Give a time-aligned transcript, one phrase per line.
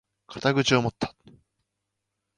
[0.25, 1.13] 肩口を持った！